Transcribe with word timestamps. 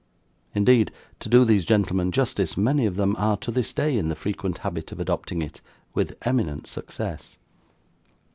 Indeed, 0.55 0.91
to 1.19 1.29
do 1.29 1.45
these 1.45 1.63
gentlemen 1.63 2.11
justice, 2.11 2.57
many 2.57 2.87
of 2.87 2.95
them 2.95 3.15
are 3.19 3.37
to 3.37 3.51
this 3.51 3.71
day 3.71 3.95
in 3.99 4.09
the 4.09 4.15
frequent 4.15 4.57
habit 4.65 4.91
of 4.91 4.99
adopting 4.99 5.43
it, 5.43 5.61
with 5.93 6.17
eminent 6.23 6.65
success. 6.65 7.37